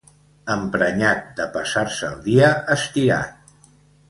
[0.53, 3.55] Emprenyat de passar-se el dia estirat.